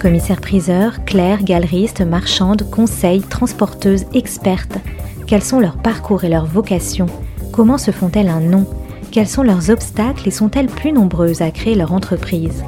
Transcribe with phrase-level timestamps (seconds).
[0.00, 4.78] Commissaires-priseurs, clercs, galeristes, marchandes, conseils, transporteuses, expertes.
[5.26, 7.06] Quels sont leurs parcours et leurs vocations?
[7.52, 8.66] Comment se font-elles un nom?
[9.12, 12.64] Quels sont leurs obstacles et sont-elles plus nombreuses à créer leur entreprise?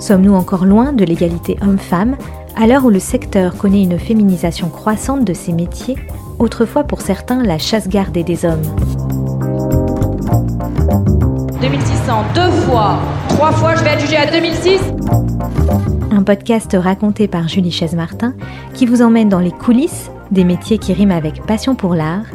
[0.00, 2.16] Sommes-nous encore loin de l'égalité homme-femme?
[2.56, 5.96] À l'heure où le secteur connaît une féminisation croissante de ses métiers,
[6.38, 8.62] autrefois pour certains la chasse gardée des hommes.
[11.60, 12.98] 2600 deux fois,
[13.28, 14.80] trois fois, je vais adjuger à 2006.
[16.24, 18.34] Podcast raconté par Julie Chaise-Martin
[18.74, 22.26] qui vous emmène dans les coulisses des métiers qui riment avec passion pour l'art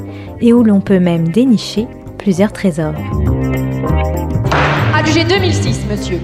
[0.41, 2.95] et où l'on peut même dénicher plusieurs trésors.
[4.93, 6.19] Adjugé 2006, monsieur.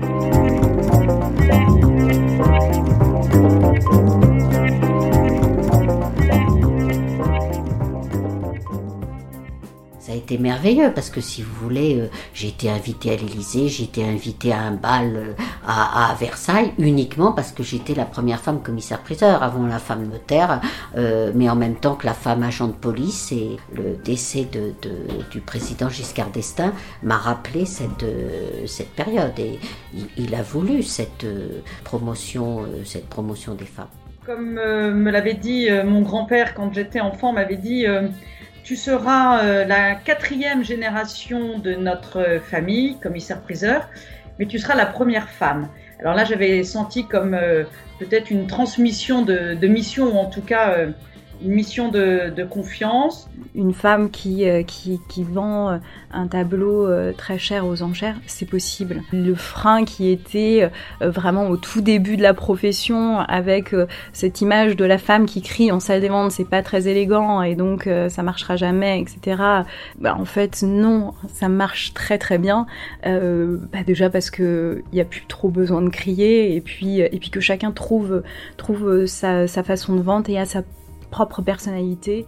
[10.23, 14.03] Été merveilleux parce que si vous voulez, euh, j'ai été invitée à l'Élysée, j'ai été
[14.03, 15.33] invitée à un bal euh,
[15.67, 20.61] à, Versailles uniquement parce que j'étais la première femme commissaire-priseur avant la femme notaire,
[20.95, 24.47] euh, mais en même temps que la femme agent de police et le décès
[25.31, 28.05] du président Giscard d'Estaing m'a rappelé cette,
[28.65, 29.59] cette période et
[30.17, 31.25] il, a voulu cette
[31.83, 33.87] promotion, cette promotion des femmes.
[34.25, 37.85] Comme me l'avait dit mon grand-père quand j'étais enfant, m'avait dit
[38.63, 43.89] tu seras euh, la quatrième génération de notre famille, commissaire-priseur,
[44.39, 45.69] mais tu seras la première femme.
[45.99, 47.63] Alors là, j'avais senti comme euh,
[47.99, 50.91] peut-être une transmission de, mission, ou en tout cas euh,
[51.43, 53.29] une mission de, confiance.
[53.55, 54.63] Une femme qui, euh,
[55.19, 55.77] vend euh,
[56.11, 59.01] un tableau euh, très cher aux enchères, c'est possible.
[59.11, 60.69] Le frein qui était
[61.01, 63.75] vraiment au tout début de la profession, avec
[64.11, 67.41] cette image de la femme qui crie en salle des ventes, c'est pas très élégant
[67.41, 69.41] et donc ça marchera jamais, etc.
[69.99, 72.65] Bah, en fait, non, ça marche très très bien.
[73.03, 77.19] Bah, déjà parce que il y a plus trop besoin de crier et puis et
[77.19, 78.23] puis que chacun trouve
[79.05, 80.63] sa, sa façon de vendre et a sa
[81.13, 82.25] propre personnalité.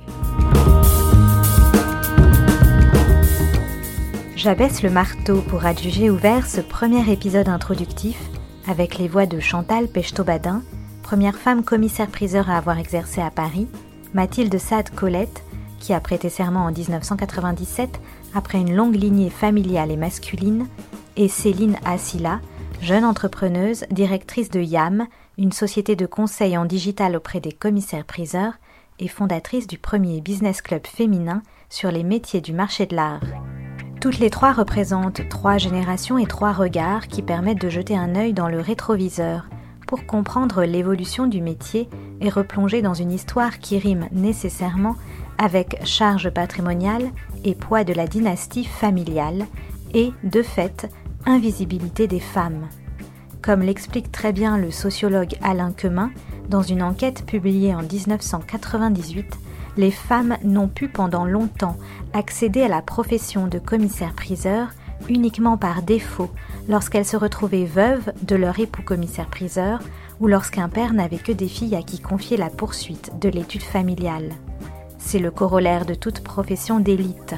[4.36, 8.16] J'abaisse le marteau pour adjuger ouvert ce premier épisode introductif
[8.68, 10.62] avec les voix de Chantal Pechtot-Badin,
[11.02, 13.68] première femme commissaire-priseur à avoir exercé à Paris,
[14.14, 15.44] Mathilde Sade Colette,
[15.80, 18.00] qui a prêté serment en 1997
[18.36, 20.68] après une longue lignée familiale et masculine,
[21.18, 22.40] et Céline Assila,
[22.82, 25.08] jeune entrepreneuse, directrice de YAM,
[25.40, 28.54] une société de conseil en digital auprès des commissaires-priseurs,
[29.00, 33.24] et fondatrice du premier business club féminin sur les métiers du marché de l'art.
[34.02, 38.34] Toutes les trois représentent trois générations et trois regards qui permettent de jeter un œil
[38.34, 39.48] dans le rétroviseur
[39.88, 41.90] pour comprendre l'évolution du métier
[42.22, 44.96] et replonger dans une histoire qui rime nécessairement
[45.38, 47.10] avec charge patrimoniale
[47.44, 49.46] et poids de la dynastie familiale
[49.94, 50.90] et, de fait,
[51.26, 52.68] invisibilité des femmes.
[53.42, 56.12] Comme l'explique très bien le sociologue Alain Quemin,
[56.50, 59.38] dans une enquête publiée en 1998,
[59.78, 61.78] les femmes n'ont pu pendant longtemps
[62.14, 64.70] accéder à la profession de commissaire-priseur
[65.10, 66.30] uniquement par défaut
[66.70, 69.80] lorsqu'elles se retrouvaient veuves de leur époux commissaire-priseur
[70.20, 74.32] ou lorsqu'un père n'avait que des filles à qui confier la poursuite de l'étude familiale.
[74.98, 77.36] C'est le corollaire de toute profession d'élite.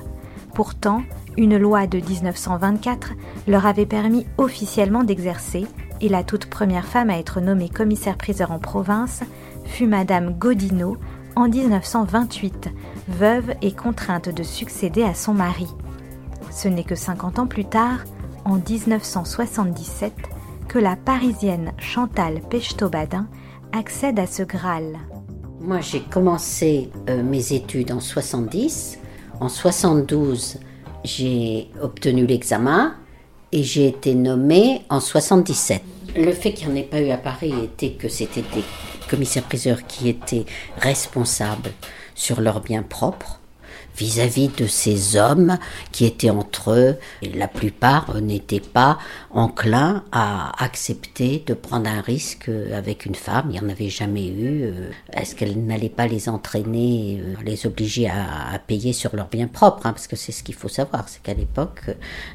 [0.53, 1.01] Pourtant,
[1.38, 3.13] une loi de 1924
[3.47, 5.66] leur avait permis officiellement d'exercer
[6.02, 9.22] et la toute première femme à être nommée commissaire-priseur en province
[9.66, 10.97] fut Madame Godineau
[11.35, 12.69] en 1928,
[13.09, 15.68] veuve et contrainte de succéder à son mari.
[16.52, 18.00] Ce n'est que 50 ans plus tard,
[18.46, 20.13] en 1977,
[20.68, 23.28] que la Parisienne Chantal Pechtot-Badin
[23.72, 24.97] accède à ce Graal.
[25.59, 29.00] Moi, j'ai commencé euh, mes études en 70.
[29.40, 30.59] En 72,
[31.03, 32.96] j'ai obtenu l'examen
[33.52, 35.82] et j'ai été nommée en 77.
[36.16, 38.64] Le fait qu'il n'y en ait pas eu à Paris était que c'était des
[39.09, 40.46] commissaires-priseurs qui étaient
[40.78, 41.72] responsables
[42.16, 43.36] sur leurs biens propres
[43.97, 45.58] vis-à-vis de ces hommes
[45.91, 46.96] qui étaient entre eux.
[47.35, 48.97] La plupart n'étaient pas
[49.32, 53.46] enclins à accepter de prendre un risque avec une femme.
[53.49, 54.64] Il n'y en avait jamais eu.
[54.64, 59.47] Euh, est-ce qu'elle n'allait pas les entraîner, euh, les obliger à, payer sur leurs biens
[59.47, 61.90] propres hein, Parce que c'est ce qu'il faut savoir, c'est qu'à l'époque,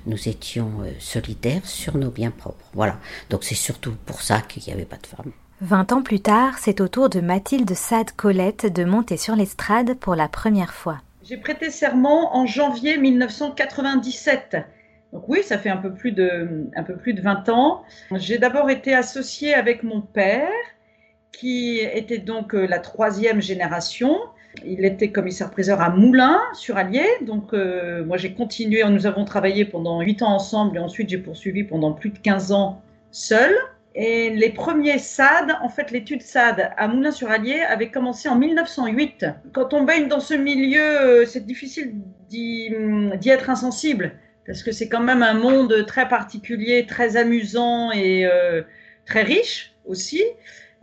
[0.07, 2.65] nous étions euh, solidaires sur nos biens propres.
[2.75, 2.99] Voilà.
[3.31, 5.33] Donc c'est surtout pour ça qu'il n'y avait pas de femmes.
[5.61, 9.95] Vingt ans plus tard, c'est au tour de Mathilde Sade Colette de monter sur l'estrade
[9.99, 10.99] pour la première fois.
[11.33, 14.59] J'ai prêté serment en janvier 1997.
[15.15, 17.85] Donc oui, ça fait un peu plus de, un peu plus de 20 ans.
[18.17, 20.51] J'ai d'abord été associée avec mon père,
[21.33, 24.19] qui était donc euh, la troisième génération.
[24.63, 27.07] Il était commissaire-priseur à Moulins, sur Allier.
[27.23, 28.85] Donc, euh, moi, j'ai continué.
[28.85, 32.53] Nous avons travaillé pendant 8 ans ensemble et ensuite, j'ai poursuivi pendant plus de 15
[32.53, 33.55] ans seul.
[33.95, 39.27] Et les premiers SAD, en fait, l'étude SAD à Moulins-sur-Allier avait commencé en 1908.
[39.53, 41.95] Quand on baigne dans ce milieu, euh, c'est difficile
[42.31, 42.71] d'y
[43.27, 44.13] être insensible
[44.47, 48.63] parce que c'est quand même un monde très particulier, très amusant et euh,
[49.05, 50.23] très riche aussi,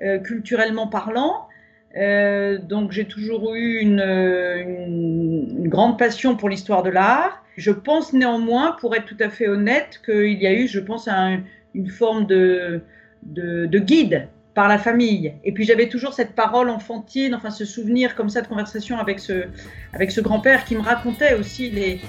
[0.02, 1.48] euh, culturellement parlant.
[1.96, 7.44] donc j'ai toujours eu une, grande passion pour l'histoire de l'art.
[7.58, 11.08] Je pense néanmoins, pour être tout à fait honnête, qu'il y a eu, je pense,
[11.08, 11.42] un,
[11.74, 12.82] une forme de,
[13.24, 15.34] de, guide par la famille.
[15.44, 19.20] Et puis j'avais toujours cette parole enfantine, enfin ce souvenir comme ça de conversation avec
[19.20, 19.46] ce,
[19.94, 22.02] avec ce grand-père qui me racontait aussi les,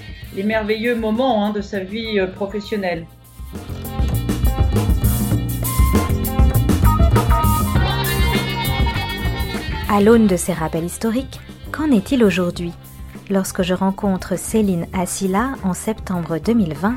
[0.42, 3.06] merveilleux moments hein, de sa vie euh, professionnelle.
[9.92, 11.40] À l'aune de ces rappels historiques,
[11.72, 12.72] qu'en est-il aujourd'hui?
[13.28, 16.94] Lorsque je rencontre Céline Assila en septembre 2020,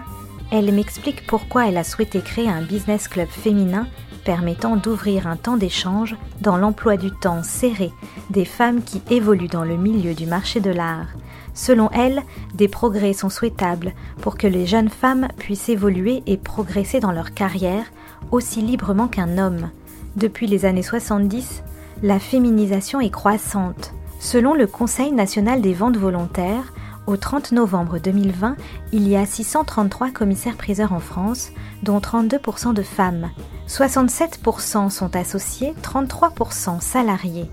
[0.53, 3.87] elle m'explique pourquoi elle a souhaité créer un business club féminin
[4.23, 7.91] permettant d'ouvrir un temps d'échange dans l'emploi du temps serré
[8.29, 11.07] des femmes qui évoluent dans le milieu du marché de l'art.
[11.55, 12.21] Selon elle,
[12.53, 17.33] des progrès sont souhaitables pour que les jeunes femmes puissent évoluer et progresser dans leur
[17.33, 17.85] carrière
[18.29, 19.71] aussi librement qu'un homme.
[20.17, 21.63] Depuis les années 70,
[22.03, 23.91] la féminisation est croissante.
[24.19, 26.73] Selon le Conseil national des ventes volontaires,
[27.07, 28.55] au 30 novembre 2020,
[28.91, 31.51] il y a 633 commissaires-priseurs en France,
[31.81, 33.29] dont 32% de femmes.
[33.67, 37.49] 67% sont associés, 33% salariés.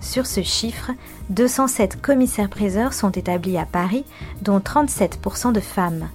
[0.00, 0.90] Sur ce chiffre,
[1.30, 4.04] 207 commissaires-priseurs sont établis à Paris,
[4.42, 6.08] dont 37% de femmes.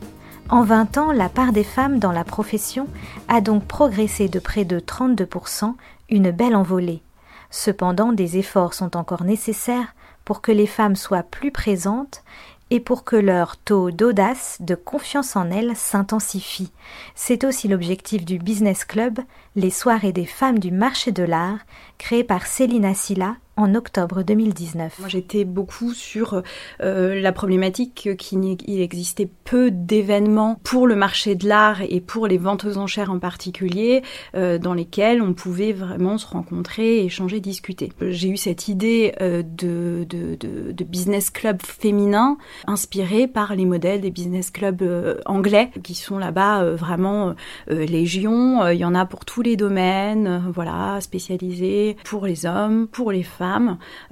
[0.50, 2.88] En 20 ans, la part des femmes dans la profession
[3.28, 5.74] a donc progressé de près de 32%,
[6.10, 7.02] une belle envolée.
[7.50, 9.94] Cependant, des efforts sont encore nécessaires
[10.26, 12.24] pour que les femmes soient plus présentes
[12.70, 16.72] et pour que leur taux d'audace, de confiance en elles s'intensifie.
[17.16, 19.20] C'est aussi l'objectif du Business Club,
[19.56, 21.60] les soirées des femmes du marché de l'art,
[21.98, 25.00] créé par Céline Silla en octobre 2019.
[25.00, 26.44] Moi, j'étais beaucoup sur
[26.82, 32.38] euh, la problématique qu'il existait peu d'événements pour le marché de l'art et pour les
[32.38, 34.04] ventes aux enchères en particulier,
[34.36, 37.92] euh, dans lesquels on pouvait vraiment se rencontrer, échanger, discuter.
[38.00, 40.06] J'ai eu cette idée euh, de,
[40.88, 44.84] business club féminin inspiré par les modèles des business clubs
[45.26, 47.36] anglais qui sont là-bas vraiment
[47.68, 48.66] légion.
[48.70, 53.24] Il y en a pour tous les domaines, voilà, spécialisés pour les hommes, pour les
[53.24, 53.47] femmes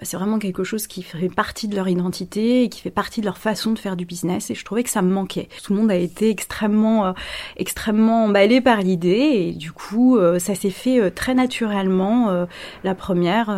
[0.02, 3.26] c'est vraiment quelque chose qui fait partie de leur identité et qui fait partie de
[3.26, 4.50] leur façon de faire du business.
[4.50, 5.50] Et je trouvais que ça me manquait.
[5.64, 7.12] Tout le monde a été extrêmement, euh,
[7.58, 9.32] extrêmement emballé par l'idée.
[9.34, 12.46] Et du coup, euh, ça s'est fait euh, très naturellement.
[12.84, 13.50] la première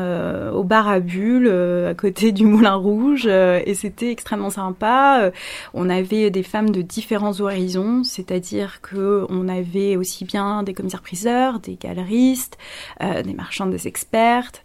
[0.54, 3.28] au bar à bulles, à côté du Moulin Rouge.
[3.28, 5.32] et c'était extrêmement sympa.
[5.74, 11.60] on avait des femmes de différents horizons, c'est-à-dire que on avait aussi bien des commissaires-priseurs,
[11.60, 12.58] des galeristes,
[13.02, 14.64] des marchandes, des expertes.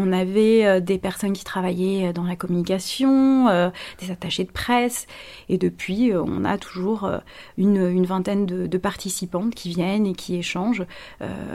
[0.00, 4.50] On avait euh, des personnes qui travaillaient euh, dans la communication, euh, des attachés de
[4.50, 5.06] presse,
[5.48, 7.10] et depuis, on a toujours
[7.56, 10.84] une, vingtaine de, participantes qui viennent et qui échangent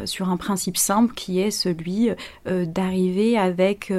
[0.06, 2.10] sur un principe simple qui est celui
[2.46, 3.92] d'arriver avec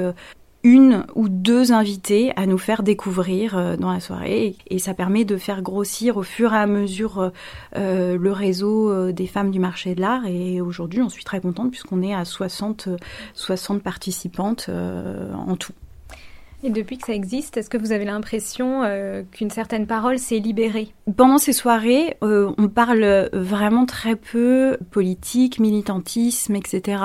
[0.67, 5.23] une ou deux invités à nous faire découvrir euh, dans la soirée et ça permet
[5.23, 7.29] de faire grossir au fur et à mesure euh,
[7.77, 11.71] euh, le réseau des femmes du marché de l'art et aujourd'hui on suis très contente
[11.71, 12.89] puisqu'on est à 60,
[13.33, 15.71] 60 participantes en tout.
[16.63, 20.39] Et depuis que ça existe, est-ce que vous avez l'impression euh, qu'une certaine parole s'est
[20.39, 20.91] libérée?
[21.15, 27.03] Pendant ces soirées, euh, on parle vraiment très peu politique, militantisme, etc.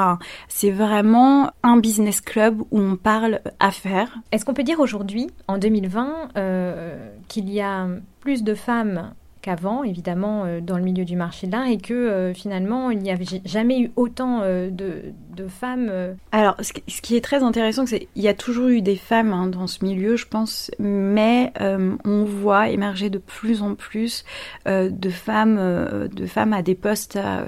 [0.48, 4.18] C'est vraiment un business club où on parle affaires.
[4.32, 7.88] Est-ce qu'on peut dire aujourd'hui, en 2020, euh, qu'il y a
[8.20, 12.90] plus de femmes qu'avant, évidemment, dans le milieu du marché de l'art, et que finalement,
[12.90, 16.16] il n'y avait jamais eu autant de, de, femmes.
[16.30, 19.46] Alors, ce, qui est très intéressant, c'est qu'il y a toujours eu des femmes hein,
[19.46, 21.52] dans ce milieu, je pense, mais
[22.04, 24.24] on voit émerger de plus en plus
[24.66, 27.44] de femmes, de femmes à des postes à,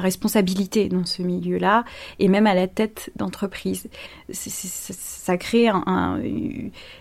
[0.00, 1.84] responsabilité dans ce milieu-là,
[2.18, 3.88] et même à la tête d'entreprise.
[4.30, 6.20] Ça crée un,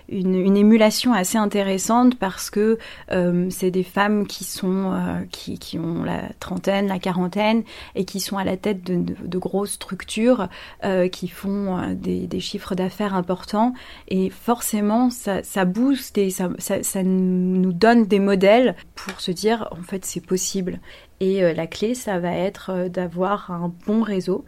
[0.09, 2.77] une, émulation assez intéressante parce que
[3.49, 4.93] c'est des femmes qui sont
[5.31, 7.63] qui, ont la trentaine, la quarantaine
[7.95, 10.10] et qui sont à la tête de, grosses structures
[11.11, 13.73] qui font des, des chiffres d'affaires importants.
[14.07, 16.49] Et forcément ça, ça booste et ça,
[17.03, 20.79] nous donne des modèles pour se dire en fait c'est possible.
[21.19, 24.45] Et la clé ça va être d'avoir un bon réseau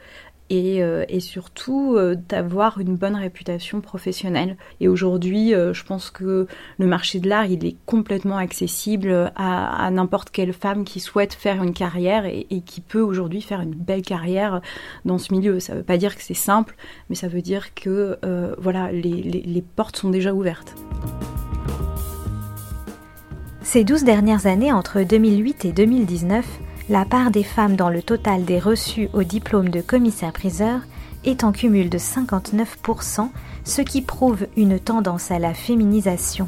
[0.54, 4.58] euh, et, surtout euh, d'avoir une bonne réputation professionnelle.
[4.80, 9.90] Et aujourd'hui, euh, je pense que le marché de l'art, il est complètement accessible à,
[9.92, 14.02] n'importe quelle femme qui souhaite faire une carrière et, qui peut aujourd'hui faire une belle
[14.02, 14.62] carrière
[15.06, 15.60] dans ce milieu.
[15.60, 16.76] Ça ne veut pas dire que c'est simple,
[17.10, 18.18] mais ça veut dire que
[18.58, 20.76] voilà, les portes sont déjà ouvertes.
[23.62, 26.46] Ces douze dernières années, entre 2008 et 2019,
[26.94, 30.82] la part des femmes dans le total des reçus au diplôme de commissaire-priseur
[31.26, 33.30] est en cumul de 59%,
[33.64, 36.48] ce qui prouve une tendance à la féminisation.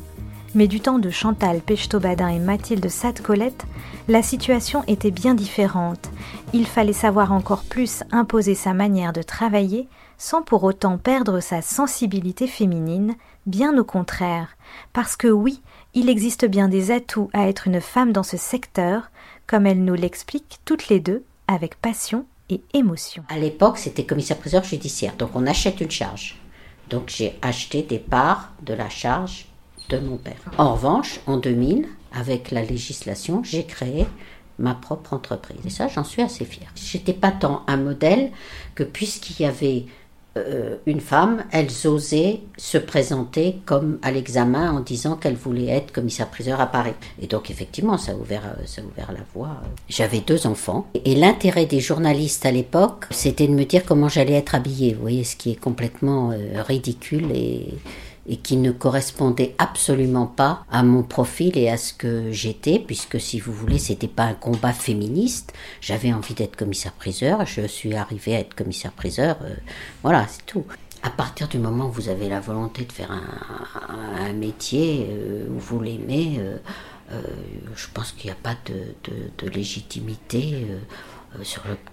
[0.54, 3.66] Mais du temps de Chantal Pechtobadin et Mathilde Sade-Colette,
[4.08, 6.12] la situation était bien différente.
[6.54, 9.88] Il fallait savoir encore plus imposer sa manière de travailler
[10.20, 13.16] sans pour autant perdre sa sensibilité féminine,
[13.48, 14.58] bien au contraire.
[14.94, 15.64] Parce que oui,
[15.96, 19.10] il existe bien des atouts à être une femme dans ce secteur,
[19.48, 23.24] comme elles nous l'expliquent toutes les deux avec passion et émotion.
[23.30, 26.40] À l'époque, c'était commissaire-priseur judiciaire, donc on achète une charge.
[26.90, 29.48] Donc j'ai acheté des parts de la charge
[29.90, 30.40] de mon père.
[30.58, 34.06] En revanche, en 2000, avec la législation, j'ai créé
[34.58, 35.60] ma propre entreprise.
[35.66, 36.72] Et ça, j'en suis assez fière.
[36.76, 38.32] J'étais pas tant un modèle
[38.74, 39.86] que puisqu'il y avait
[40.38, 45.94] euh, une femme, elles osaient se présenter comme à l'examen en disant qu'elle voulait être
[45.94, 46.94] commissaire-priseur à Paris.
[47.22, 49.62] Et donc effectivement, ça a ouvert, euh, ça a ouvert la voie.
[49.88, 50.88] J'avais deux enfants.
[51.06, 54.94] Et l'intérêt des journalistes à l'époque, c'était de me dire comment j'allais être habillée.
[54.94, 57.70] Vous voyez, ce qui est complètement euh, ridicule et
[58.28, 63.20] et qui ne correspondait absolument pas à mon profil et à ce que j'étais, puisque
[63.20, 65.54] si vous voulez, c'était pas un combat féministe.
[65.82, 69.54] J'avais envie d'être commissaire-priseur, je suis arrivée à être commissaire-priseur, euh,
[70.02, 70.66] voilà, c'est tout.
[71.04, 75.60] À partir du moment où vous avez la volonté de faire un, métier euh, où
[75.60, 77.22] vous l'aimez, euh,
[77.76, 80.66] je pense qu'il n'y a pas de, légitimité.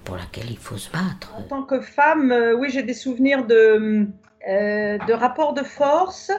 [0.04, 1.34] pour laquelle il faut se battre.
[1.36, 4.06] En tant que femme, oui, j'ai des souvenirs de, euh,
[4.46, 6.30] de rapport de force.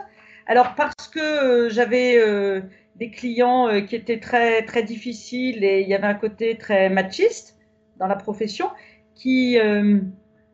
[0.45, 2.62] Alors parce que euh, j'avais euh,
[2.95, 7.57] des clients qui étaient très très difficiles et il y avait un côté très machiste
[7.98, 8.69] dans la profession
[9.15, 9.57] qui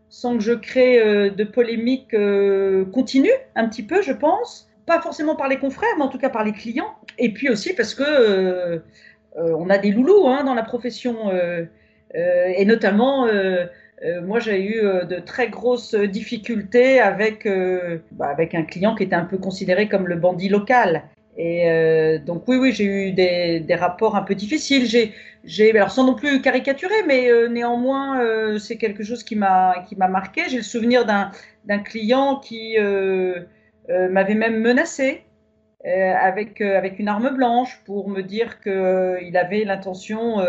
[0.10, 2.16] sans que je crée de polémiques
[2.92, 4.70] continues un petit peu, je pense.
[4.86, 6.96] Pas forcément par les confrères, mais en tout cas par les clients.
[7.18, 8.82] Et puis aussi parce que
[9.36, 11.32] on a des loulous hein, dans la profession,
[12.14, 13.28] et notamment
[14.04, 18.96] euh, moi, j'ai eu euh, de très grosses difficultés avec, euh, bah, avec un client
[18.96, 21.04] qui était un peu considéré comme le bandit local.
[21.42, 24.86] Et donc oui, oui, j'ai eu des, des, rapports un peu difficiles.
[25.46, 30.10] J'ai, alors sans non plus caricaturer, mais néanmoins, c'est quelque chose qui m'a, qui m'a
[30.10, 30.50] marqué.
[30.50, 31.32] J'ai le souvenir d'un,
[31.64, 32.76] d'un client qui
[33.88, 35.24] m'avait même menacé
[35.86, 40.42] avec, avec une arme blanche pour me dire qu'il avait l'intention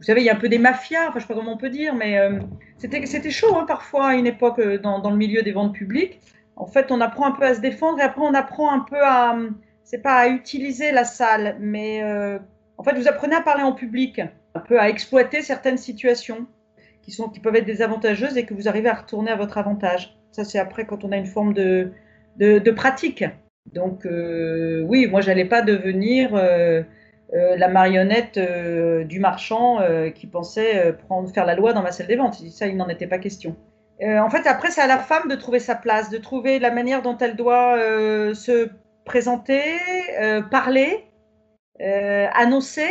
[0.00, 1.52] vous savez, il y a un peu des mafias, enfin, je ne sais pas comment
[1.52, 2.38] on peut dire, mais euh,
[2.78, 6.20] c'était chaud hein, parfois à une époque euh, dans, le milieu des ventes publiques.
[6.56, 8.96] En fait, on apprend un peu à se défendre et après, on apprend un peu
[8.98, 9.36] à,
[9.84, 12.38] c'est pas à utiliser la salle, mais euh,
[12.78, 14.22] en fait, vous apprenez à parler en public,
[14.54, 16.46] un peu à exploiter certaines situations
[17.02, 20.16] qui, peuvent être désavantageuses et que vous arrivez à retourner à votre avantage.
[20.32, 23.24] Ça, c'est après quand on a une forme de pratique.
[23.74, 26.30] Donc, oui, moi, j'allais pas devenir
[27.32, 31.92] euh, la marionnette euh, du marchand euh, qui pensait prendre, faire la loi dans ma
[31.92, 32.34] salle des ventes.
[32.50, 33.54] Ça, il n'en était pas question.
[34.02, 37.02] en fait, après, c'est à la femme de trouver sa place, de trouver la manière
[37.02, 37.76] dont elle doit
[38.34, 38.70] se
[39.04, 39.62] présenter,
[40.50, 41.04] parler,
[41.78, 42.88] annoncer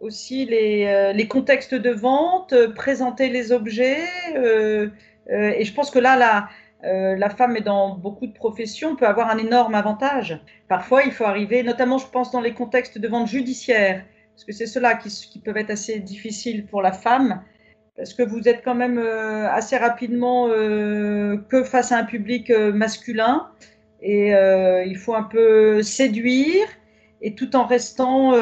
[0.00, 4.04] aussi les, les, contextes de vente, présenter les objets.
[4.36, 6.48] et je pense que là, la,
[6.84, 10.40] euh, la femme est dans beaucoup de professions, peut avoir un énorme avantage.
[10.68, 14.52] Parfois, il faut arriver, notamment je pense dans les contextes de vente judiciaire, parce que
[14.52, 17.42] c'est cela qui, qui, peuvent être assez difficiles pour la femme,
[17.96, 22.50] parce que vous êtes quand même euh, assez rapidement euh, que face à un public
[22.50, 23.48] masculin,
[24.02, 24.32] et
[24.86, 26.66] il faut un peu séduire,
[27.22, 28.32] et tout en restant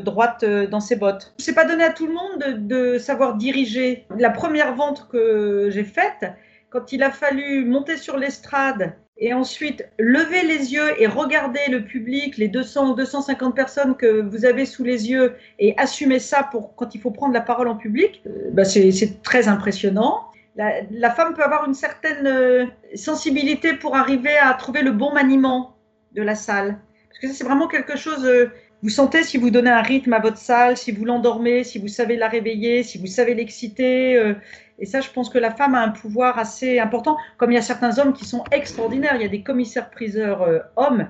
[0.00, 1.32] droite dans ses bottes.
[1.38, 4.04] C'est pas donné à tout le monde de savoir diriger.
[4.18, 6.26] La première vente que j'ai faite,
[6.70, 11.84] quand il a fallu monter sur l'estrade et ensuite lever les yeux et regarder le
[11.84, 16.44] public, les 200 ou 250 personnes que vous avez sous les yeux et assumer ça
[16.44, 18.22] pour quand il faut prendre la parole en public,
[18.52, 20.24] bah c'est très impressionnant.
[20.56, 25.76] La, femme peut avoir une certaine euh, sensibilité pour arriver à trouver le bon maniement
[26.14, 26.78] de la salle.
[27.08, 28.50] Parce que c'est vraiment quelque chose euh,
[28.82, 31.88] Vous sentez si vous donnez un rythme à votre salle, si vous l'endormez, si vous
[31.88, 34.16] savez la réveiller, si vous savez l'exciter.
[34.16, 34.34] Euh,
[34.78, 37.58] et ça, je pense que la femme a un pouvoir assez important, comme il y
[37.58, 39.16] a certains hommes qui sont extraordinaires.
[39.16, 41.08] Il y a des commissaires-priseurs euh, hommes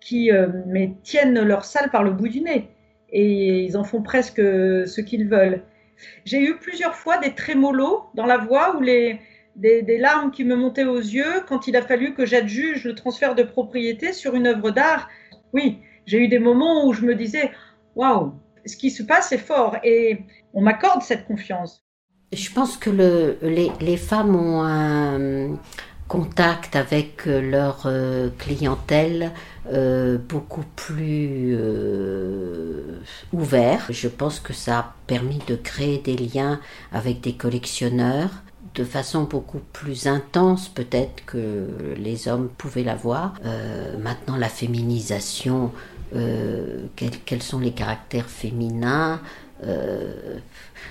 [0.00, 0.48] qui euh,
[1.04, 2.68] tiennent leur salle par le bout du nez.
[3.10, 5.62] Et ils en font presque ce qu'ils veulent.
[6.24, 9.20] J'ai eu plusieurs fois des trémolos dans la voix ou des,
[9.54, 13.36] des, larmes qui me montaient aux yeux quand il a fallu que j'adjuge le transfert
[13.36, 15.08] de propriété sur une œuvre d'art.
[15.52, 17.50] Oui, j'ai eu des moments où je me disais,
[17.94, 18.34] waouh,
[18.66, 20.20] ce qui se passe est fort et
[20.52, 21.82] on m'accorde cette confiance.
[22.32, 25.56] Je pense que le, les, femmes ont un
[26.08, 29.30] contact avec leur euh, clientèle
[29.72, 33.00] euh, beaucoup plus euh,
[33.32, 33.86] ouvert.
[33.90, 36.60] Je pense que ça a permis de créer des liens
[36.92, 38.30] avec des collectionneurs
[38.74, 43.34] de façon beaucoup plus intense peut-être que les hommes pouvaient l'avoir.
[43.44, 45.72] Euh, maintenant, la féminisation
[46.14, 49.20] euh, quels, sont les caractères féminins.
[49.64, 50.38] Euh,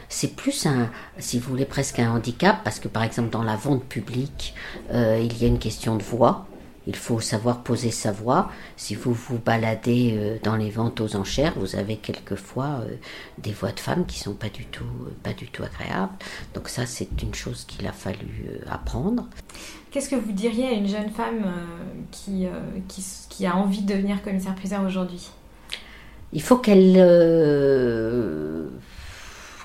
[0.09, 3.55] c'est plus un, si vous voulez, presque un handicap, parce que par exemple dans la
[3.55, 4.55] vente publique,
[4.91, 6.47] euh, il y a une question de voix.
[6.85, 8.51] Il faut savoir poser sa voix.
[8.75, 12.81] Si vous vous baladez dans les ventes aux enchères, vous avez quelquefois
[13.37, 14.83] des voix de femmes qui sont pas du tout,
[15.23, 16.11] pas du tout agréables.
[16.53, 19.29] Donc ça, c'est une chose qu'il a fallu apprendre.
[19.93, 21.45] Qu'est-ce que vous diriez à une jeune femme
[22.09, 22.47] qui,
[22.87, 25.29] qui, qui, a envie de devenir commissaire-priseur aujourd'hui?
[26.33, 26.97] Il faut qu'elle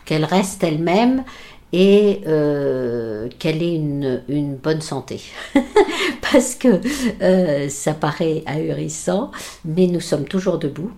[0.04, 1.24] qu'elle reste elle-même
[1.72, 5.20] et euh, qu'elle ait une, une, bonne santé.
[6.32, 6.80] Parce que
[7.22, 9.30] euh, ça paraît ahurissant,
[9.64, 10.90] mais nous sommes toujours debout.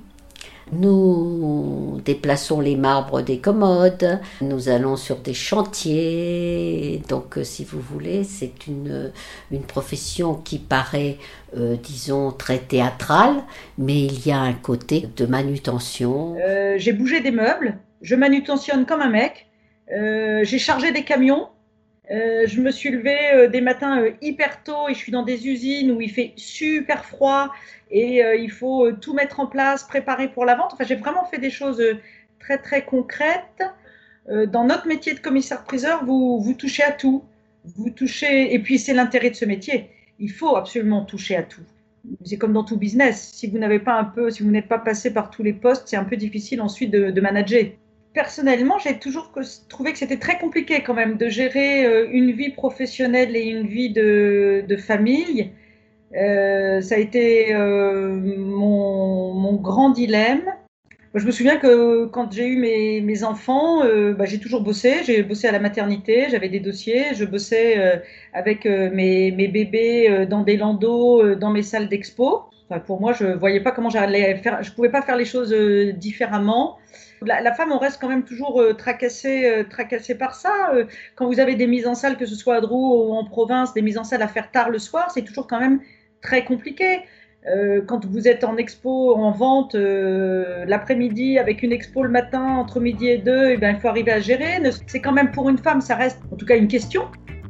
[0.73, 7.03] Nous déplaçons les marbres des commodes, nous allons sur des chantiers.
[7.09, 9.13] Donc, euh, si vous voulez, c'est une,
[9.51, 11.19] une profession qui paraît,
[11.57, 13.43] euh, disons, très théâtrale,
[13.79, 16.37] mais il y a un côté de manutention.
[16.41, 19.47] Euh, J'ai bougé des meubles, je manutentionne comme un mec.
[19.93, 21.49] Euh, j'ai chargé des camions.
[22.11, 25.47] Euh, je me suis levée euh, des matins hyper tôt et je suis dans des
[25.47, 27.53] usines où il fait super froid
[27.93, 30.73] et il faut tout mettre en place, préparer pour la vente.
[30.75, 31.83] Enfin, j'ai vraiment fait des choses
[32.39, 33.65] très très concrètes.
[34.29, 37.25] dans notre métier de commissaire-priseur, vous, vous touchez à tout.
[37.65, 39.91] Vous touchez, et puis c'est l'intérêt de ce métier.
[40.21, 41.63] Il faut absolument toucher à tout.
[42.25, 43.33] C'est comme dans tout business.
[43.35, 45.89] Si vous n'avez pas un peu, si vous n'êtes pas passé par tous les postes,
[45.89, 47.73] c'est un peu difficile ensuite de, de manager
[48.13, 49.33] personnellement, j'ai toujours
[49.69, 53.67] trouvé que c'était très compliqué quand même de gérer euh, une vie professionnelle et une
[53.67, 55.51] vie de, famille.
[56.17, 60.43] Euh, ça a été euh, mon, grand dilemme.
[61.15, 63.85] je me souviens que quand j'ai eu mes, enfants,
[64.17, 65.03] bah, j'ai toujours bossé.
[65.05, 68.01] J'ai bossé à la maternité, j'avais des dossiers, je bossais
[68.33, 72.45] avec mes, bébés dans des landos, dans mes salles d'expo.
[72.87, 74.63] pour moi, je voyais pas comment j'allais faire.
[74.63, 75.55] Je pouvais pas faire les choses
[75.97, 76.79] différemment.
[77.27, 80.71] La, femme, on reste quand même toujours euh, tracassée, euh, par ça.
[80.73, 83.25] Euh, quand vous avez des mises en salle, que ce soit à Drou ou en
[83.25, 85.81] province, des mises en salle à faire tard le soir, c'est toujours quand même
[86.23, 87.01] très compliqué.
[87.87, 93.09] quand vous êtes en expo, en vente l'après-midi, avec une expo le matin entre midi
[93.09, 94.61] et deux, eh ben, il faut arriver à gérer.
[94.87, 97.03] C'est quand même pour une femme, ça reste en tout cas une question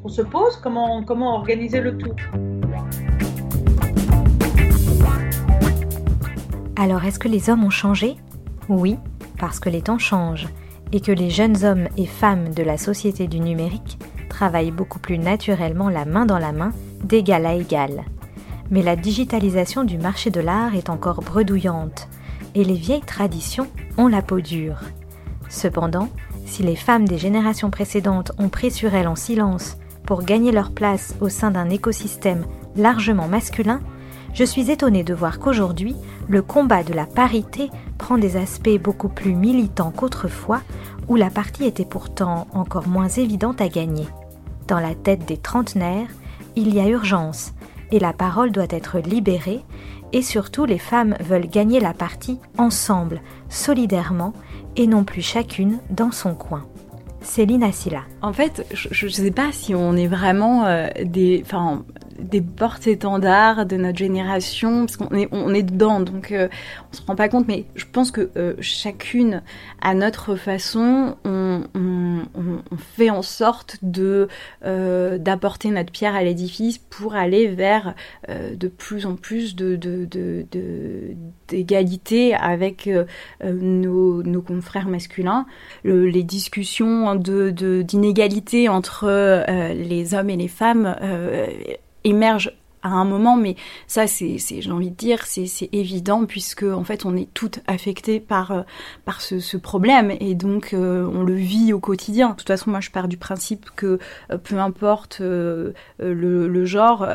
[0.03, 2.15] qu'on se pose, comment, comment organiser le tout.
[6.77, 8.17] Alors, est-ce que les hommes ont changé?
[8.69, 8.97] Oui,
[9.41, 10.49] parce que les temps changent
[10.93, 13.99] et que les jeunes hommes et femmes de la société du numérique
[14.29, 16.73] travaillent beaucoup plus naturellement la main dans la main,
[17.03, 18.05] d'égal à égal.
[18.71, 22.09] Mais la digitalisation du marché de l'art est encore bredouillante
[22.55, 24.81] et les vieilles traditions ont la peau dure.
[25.49, 26.09] Cependant,
[26.45, 30.73] si les femmes des générations précédentes ont pris sur elles en silence pour gagner leur
[30.73, 32.45] place au sein d'un écosystème
[32.77, 33.81] largement masculin,
[34.33, 35.97] je suis étonnée de voir qu'aujourd'hui,
[36.29, 40.63] le combat de la parité prend des aspects beaucoup plus militants qu'autrefois,
[41.09, 44.07] où la partie était pourtant encore moins évidente à gagner.
[44.69, 46.09] Dans la tête des trentenaires,
[46.57, 47.53] il y a urgence,
[47.91, 49.65] et la parole doit être libérée,
[50.13, 54.33] et surtout les femmes veulent gagner la partie ensemble, solidairement,
[54.77, 56.65] et non plus chacune dans son coin.
[57.23, 58.03] Céline Assila.
[58.23, 61.45] En fait, je ne sais pas si on est vraiment euh, des,
[62.21, 66.49] des porte-étendards de notre génération, parce qu'on est, on est dedans, donc euh,
[66.93, 69.43] on se rend pas compte, mais je pense que euh, chacune,
[69.81, 74.29] à notre façon, on, on, on fait en sorte de
[74.65, 77.95] euh, d'apporter notre pierre à l'édifice pour aller vers
[78.29, 80.47] euh, de plus en plus de, de, de,
[81.49, 82.89] d'égalité avec
[83.45, 85.47] nos, nos, confrères masculins.
[85.85, 87.51] Le, les discussions de,
[87.83, 89.07] d'inégalité entre
[89.73, 90.97] les hommes et les femmes
[92.05, 96.85] émerge à un moment, mais ça, c'est, j'ai envie de dire, c'est, évident puisque en
[96.85, 98.63] fait, on est toutes affectées par euh,
[99.05, 102.31] par ce, ce, problème et donc euh, on le vit au quotidien.
[102.31, 103.99] De toute façon, moi, je pars du principe que
[104.31, 107.07] euh, peu importe le, le, genre,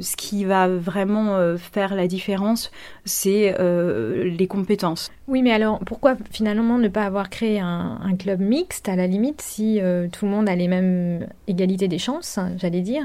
[0.00, 2.70] ce qui va vraiment faire la différence,
[3.04, 5.10] c'est les compétences.
[5.28, 9.40] Oui, mais alors pourquoi finalement ne pas avoir créé un, club mixte à la limite
[9.40, 9.80] si
[10.12, 13.04] tout le monde a les mêmes égalités des chances, j'allais dire,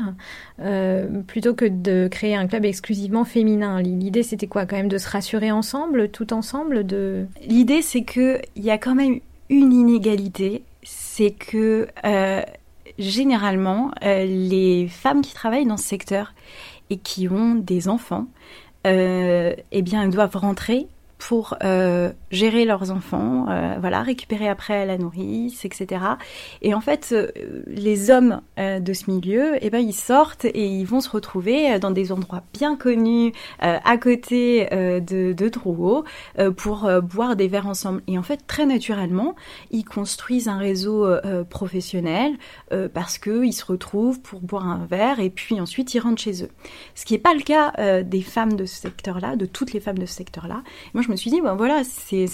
[1.28, 3.82] plutôt que de créer un club exclusivement féminin?
[3.84, 4.66] L'idée, c'était quoi?
[4.66, 7.28] Quand même de se rassurer ensemble, tout ensemble de...
[7.48, 10.64] L'idée, c'est qu'il y a quand même une inégalité.
[10.84, 12.42] C'est que euh,
[12.98, 16.34] généralement, euh, les femmes qui travaillent dans ce secteur
[16.90, 18.28] et qui ont des enfants,
[18.86, 24.86] euh, eh bien, elles doivent rentrer pour euh, gérer leurs enfants, euh, voilà, récupérer après
[24.86, 26.02] la nourrice, etc.
[26.62, 27.28] Et en fait, euh,
[27.66, 31.92] les hommes de ce milieu, eh ben, ils sortent et ils vont se retrouver dans
[31.92, 36.04] des endroits bien connus, à côté de, de Drouot,
[36.56, 38.02] pour boire des verres ensemble.
[38.08, 39.36] Et en fait, très naturellement,
[39.72, 41.08] ils construisent un réseau
[41.50, 42.34] professionnel
[42.94, 46.50] parce qu'ils se retrouvent pour boire un verre et puis ensuite ils rentrent chez eux.
[46.96, 50.00] Ce qui n'est pas le cas des femmes de ce secteur-là, de toutes les femmes
[50.00, 50.64] de ce secteur-là.
[51.08, 52.28] Je me suis dit, ben voilà, c'est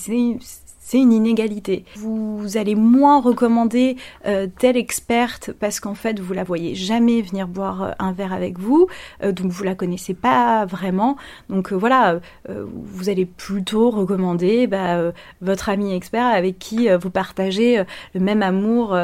[0.84, 1.86] c'est une inégalité.
[1.96, 3.96] Vous allez moins recommander
[4.28, 8.34] euh, telle experte parce qu'en fait vous la voyez jamais venir boire euh, un verre
[8.34, 8.88] avec vous,
[9.24, 11.16] euh, donc vous la connaissez pas vraiment.
[11.50, 12.20] Donc voilà,
[12.50, 18.98] vous allez plutôt recommander bah, votre ami expert avec qui vous partagez le même amour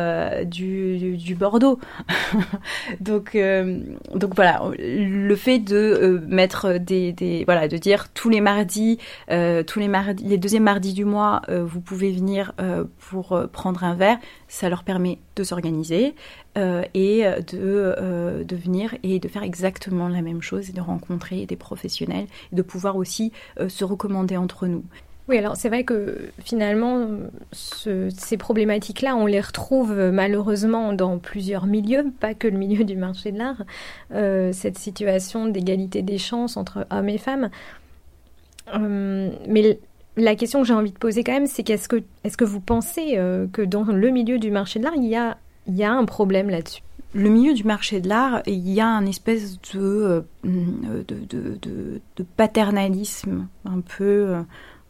[0.46, 1.80] du, Bordeaux.
[3.00, 3.38] donc
[4.36, 8.98] voilà, le fait de mettre des, voilà de dire tous les mardis,
[9.30, 13.84] tous les mardis, les deuxièmes mardis du mois vous pouvez venir euh, pour euh, prendre
[13.84, 16.16] un verre, ça leur permet de s'organiser
[16.58, 21.46] euh, et de, de venir et de faire exactement la même chose et de rencontrer
[21.46, 23.32] des professionnels et de pouvoir aussi
[23.68, 24.84] se recommander entre nous.
[25.28, 27.08] Oui, alors c'est vrai que finalement,
[27.52, 33.32] ces problématiques-là, on les retrouve malheureusement dans plusieurs milieux, pas que le milieu du marché
[33.32, 33.64] de l'art.
[34.54, 37.50] cette situation d'égalité des chances entre hommes et femmes.
[38.76, 39.80] mais
[40.18, 42.60] la question que j'ai envie de poser quand même, c'est qu'est-ce que, est-ce que vous
[42.60, 45.84] pensez euh, que dans le milieu du marché de l'art, il y a, il y
[45.84, 46.82] a un problème là-dessus?
[47.14, 50.48] Le milieu du marché de l'art, il y a un espèce de, euh,
[51.08, 54.42] de, de, paternalisme un peu, euh,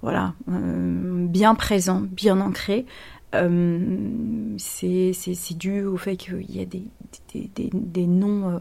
[0.01, 2.86] voilà, bien présent, bien ancré.
[3.32, 6.84] c'est dû au fait qu'il y a des,
[7.34, 8.60] des, des, des noms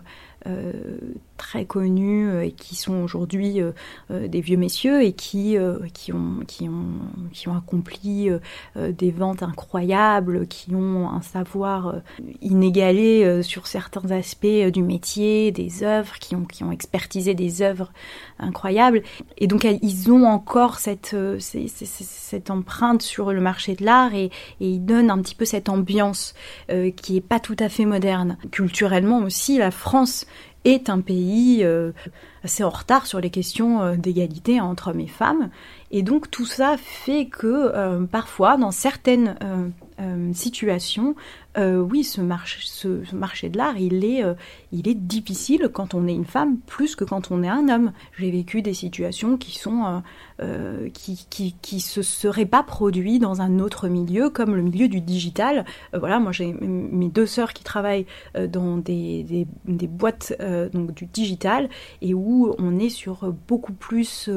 [1.39, 3.73] très connus euh, et qui sont aujourd'hui euh,
[4.11, 5.57] euh, des vieux messieurs et qui,
[5.95, 6.85] qui, ont, qui, ont,
[7.33, 8.29] qui ont accompli
[8.77, 11.95] des ventes incroyables, qui ont un savoir
[12.43, 17.93] inégalé sur certains aspects du métier, des œuvres, qui ont, qui ont expertisé des œuvres
[18.39, 19.03] incroyables.
[19.39, 24.27] Et donc ils ont encore cette, cette empreinte sur le marché de l'art et,
[24.61, 26.35] et, ils donnent un petit peu cette ambiance
[26.97, 28.37] qui est pas tout à fait moderne.
[28.51, 30.27] Culturellement aussi, la France
[30.69, 31.93] est un pays euh,
[32.45, 35.51] assez en retard sur les questions euh, d'égalité entre hommes et femmes.
[35.91, 39.37] Et donc tout ça fait que euh, parfois, dans certaines
[40.33, 41.15] situations,
[41.57, 44.23] oui, ce marché, ce, marché de l'art, il est,
[44.73, 47.93] il est difficile quand on est une femme plus que quand on est un homme.
[48.19, 50.03] J'ai vécu des situations qui sont
[50.41, 54.87] euh, qui, qui, qui se serait pas produit dans un autre milieu comme le milieu
[54.87, 55.65] du digital.
[55.95, 58.07] Euh, voilà, moi j'ai mes deux sœurs qui travaillent
[58.37, 60.33] euh, dans des, des, des boîtes
[60.73, 61.69] donc du digital
[62.03, 64.31] et où on est sur beaucoup plus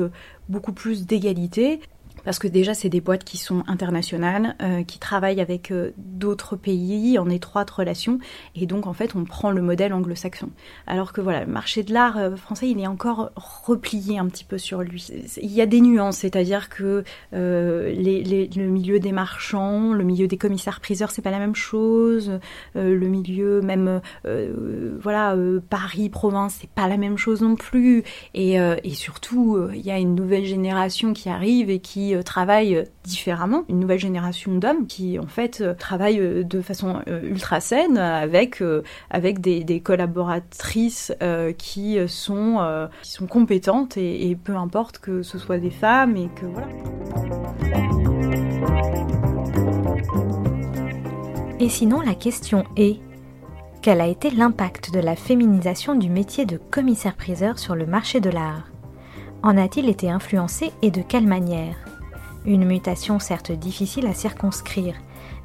[0.49, 1.79] beaucoup plus d'égalité
[2.23, 6.55] parce que déjà c'est des boîtes qui sont internationales, euh, qui travaillent avec euh, d'autres
[6.55, 8.19] pays en étroite relation,
[8.55, 10.49] et donc en fait on prend le modèle anglo-saxon.
[10.87, 14.43] Alors que voilà, le marché de l'art euh, français il est encore replié un petit
[14.43, 15.05] peu sur lui.
[15.41, 21.11] Il y a des nuances, c'est-à-dire que le milieu des marchands, le milieu des commissaires-priseurs
[21.11, 22.39] c'est pas la même chose,
[22.75, 25.35] le milieu même voilà
[25.69, 28.03] Paris province c'est pas la même chose non plus,
[28.33, 28.57] et
[28.93, 33.63] surtout il y a une nouvelle génération qui arrive et qui euh, travaillent euh, différemment,
[33.69, 38.63] une nouvelle génération d'hommes qui en fait euh, travaillent de façon ultra saine avec
[39.09, 41.13] avec des, collaboratrices
[41.57, 46.45] qui sont qui sont compétentes et, peu importe que ce soit des femmes et que
[46.45, 46.67] voilà.
[51.59, 52.99] Et sinon la question est
[53.81, 58.29] quel a été l'impact de la féminisation du métier de commissaire-priseur sur le marché de
[58.29, 58.71] l'art?
[59.43, 61.90] En a-t-il été influencé et de quelle manière?
[62.45, 64.95] Une mutation certes difficile à circonscrire,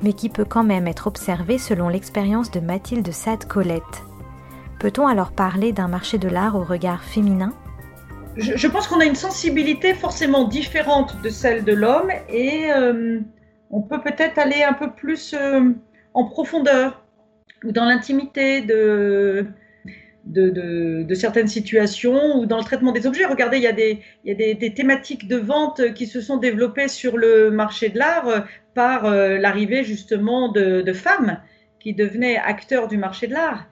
[0.02, 3.82] mais qui peut quand même être observée selon l'expérience de Mathilde Sade-Colette.
[4.78, 7.52] Peut-on alors parler d'un marché de l'art au regard féminin?
[8.36, 13.20] Je, pense qu'on a une sensibilité forcément différente de celle de l'homme et euh,
[13.70, 15.72] on peut peut-être aller un peu plus euh,
[16.12, 17.02] en profondeur
[17.64, 19.46] ou dans l'intimité de,
[20.26, 23.24] de, certaines situations ou dans le traitement des objets.
[23.24, 26.36] Regardez, il y a, des, il y a des, thématiques de vente qui se sont
[26.36, 28.40] développées sur le marché de l'art euh,
[28.74, 31.40] par l'arrivée justement de, femmes
[31.80, 33.66] qui devenaient acteurs du marché de l'art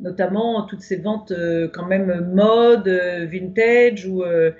[0.00, 4.52] notamment toutes ces ventes euh, quand même mode, euh, vintage, euh,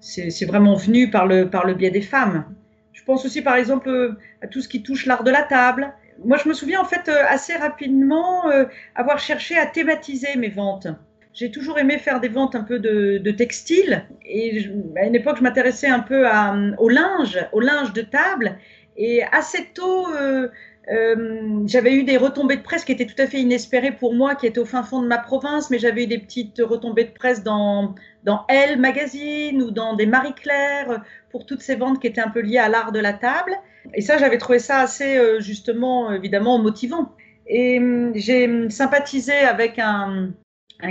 [0.00, 2.44] c'est vraiment venu par le, par le biais des femmes.
[2.92, 5.92] Je pense aussi par exemple à tout ce qui touche l'art de la table.
[6.24, 8.44] Moi, je me souviens en fait assez rapidement
[8.94, 10.88] avoir cherché à thématiser mes ventes.
[11.34, 15.42] J'ai toujours aimé faire des ventes un peu de, textile et à une époque, je
[15.42, 18.58] m'intéressais un peu à, au linge, au linge de table.
[18.96, 20.06] Et assez tôt,
[20.90, 24.34] euh, j'avais eu des retombées de presse qui étaient tout à fait inespérées pour moi,
[24.34, 27.12] qui étaient au fin fond de ma province, mais j'avais eu des petites retombées de
[27.12, 32.20] presse dans, dans Elle Magazine ou dans des Marie-Claire pour toutes ces ventes qui étaient
[32.20, 33.52] un peu liées à l'art de la table.
[33.94, 37.12] Et ça, j'avais trouvé ça assez, euh, justement, évidemment, motivant.
[37.46, 40.30] Et euh, j'ai sympathisé avec un,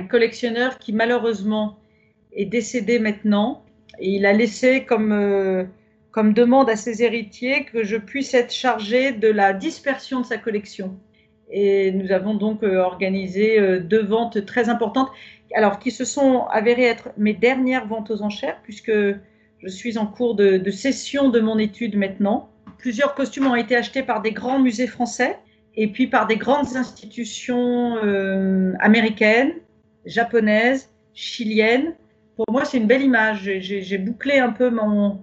[0.10, 1.78] collectionneur qui, malheureusement,
[2.34, 3.64] est décédé maintenant.
[4.00, 5.68] Et il a laissé comme
[6.12, 10.38] comme demande à ses héritiers que je puisse être chargée de la dispersion de sa
[10.38, 11.00] collection.
[11.50, 15.10] Et nous avons donc euh, organisé euh, deux ventes très importantes,
[15.56, 20.08] alors qui se sont avérées être mes dernières ventes aux enchères, puisque je suis en
[20.08, 22.50] cours de, session de mon étude maintenant.
[22.78, 25.38] Plusieurs costumes ont été achetés par des grands musées français
[25.76, 29.54] et puis par des grandes institutions euh, américaines,
[30.06, 31.94] japonaises, chiliennes.
[32.36, 33.50] Pour moi, c'est une belle image.
[33.60, 35.22] J'ai bouclé un peu mon,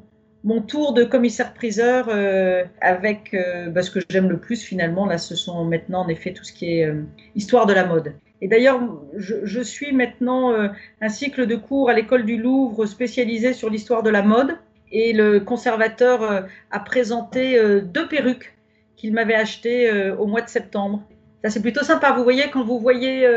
[0.48, 5.04] mon tour de commissaire-priseur euh, avec euh, bah, ce que j'aime le plus finalement.
[5.04, 7.02] Là, ce sont maintenant en effet tout ce qui est euh,
[7.34, 8.14] histoire de la mode.
[8.40, 8.80] Et d'ailleurs,
[9.14, 10.54] je, suis maintenant
[11.00, 14.56] un cycle de cours à l'école du Louvre spécialisé sur l'histoire de la mode.
[14.92, 18.56] Et le conservateur a présenté deux perruques
[18.96, 21.02] qu'il m'avait achetées au mois de septembre.
[21.42, 22.12] Ça, c'est plutôt sympa.
[22.12, 23.28] Vous voyez, quand vous voyez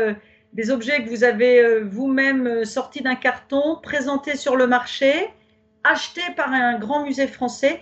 [0.52, 5.12] des objets que vous avez vous-même sortis d'un carton, présentés sur le marché,
[5.84, 7.80] acheté par un grand musée français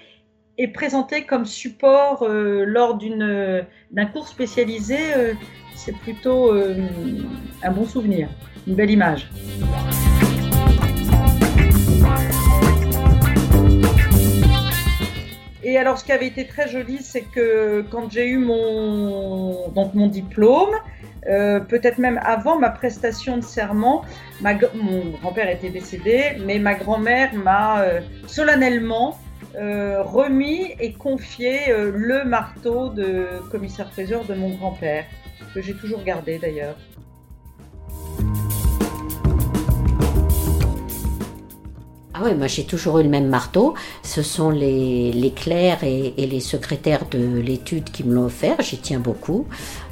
[0.58, 5.34] et présenté comme support euh, lors d'une d'un cours spécialisé, euh,
[5.74, 6.76] c'est plutôt euh,
[7.62, 8.28] un bon souvenir,
[8.66, 9.30] une belle image.
[15.62, 19.94] Et alors, ce qui avait été très joli, c'est que quand j'ai eu mon, donc
[19.94, 20.74] mon diplôme,
[21.28, 24.04] euh, peut-être même avant ma prestation de serment.
[24.74, 29.18] mon grand-père était décédé, mais ma grand-mère m'a euh, solennellement
[29.56, 35.04] euh, remis et confié le marteau de commissaire-priseur de mon grand-père,
[35.54, 36.76] que j'ai toujours gardé d'ailleurs.
[42.20, 43.74] Ah oui, moi j'ai toujours eu le même marteau.
[44.02, 48.60] Ce sont les, les clercs et, les secrétaires de l'étude qui me l'ont offert.
[48.60, 49.46] J'y tiens beaucoup.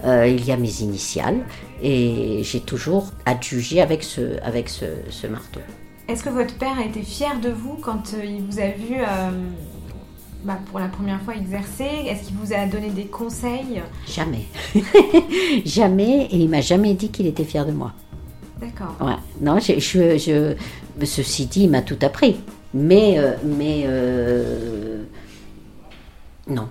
[0.04, 1.38] Euh, il y a mes initiales
[1.82, 5.60] et j'ai toujours adjugé avec ce, avec ce, ce marteau.
[6.06, 8.96] Est-ce que votre père a été fier de vous quand euh, il vous a vu
[8.98, 9.30] euh,
[10.44, 11.88] bah, pour la première fois exercer?
[12.06, 13.82] Est-ce qu'il vous a donné des conseils?
[14.06, 14.44] Jamais.
[15.64, 16.26] jamais.
[16.30, 17.94] Et il m'a jamais dit qu'il était fier de moi.
[18.60, 18.96] D'accord.
[19.00, 19.16] Ouais.
[19.40, 20.54] Non, je, je,
[21.04, 22.40] ceci dit, il m'a tout appris.
[22.74, 25.04] Mais, euh, mais euh,
[26.48, 26.68] non.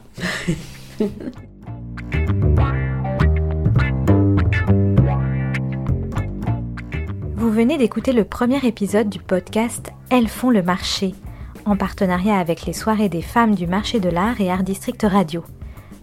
[7.35, 11.15] Vous venez d'écouter le premier épisode du podcast Elles font le marché,
[11.65, 15.43] en partenariat avec les soirées des femmes du marché de l'art et Art District Radio.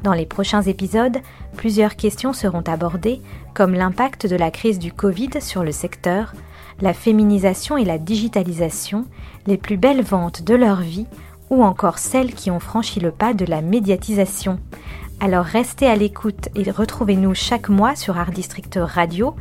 [0.05, 1.17] Dans les prochains épisodes,
[1.57, 3.23] plusieurs questions seront abordées,
[3.55, 6.35] comme l'impact de la crise du Covid sur le secteur,
[6.83, 9.07] la féminisation et la digitalisation,
[9.47, 11.07] les plus belles ventes de leur vie,
[11.49, 14.61] ou encore celles qui ont franchi le pas de la médiatisation.
[15.21, 19.35] Alors restez à l'écoute et retrouvez-nous chaque mois sur Art District Radio,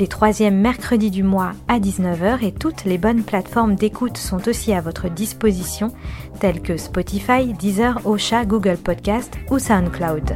[0.00, 4.72] les troisièmes mercredis du mois à 19h et toutes les bonnes plateformes d'écoute sont aussi
[4.72, 5.92] à votre disposition,
[6.40, 10.34] telles que Spotify, Deezer, Ocha, Google Podcast ou SoundCloud.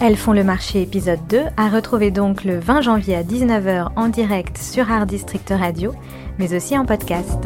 [0.00, 4.08] Elles font le marché épisode 2 à retrouver donc le 20 janvier à 19h en
[4.08, 5.92] direct sur Art District Radio,
[6.40, 7.38] mais aussi en podcast.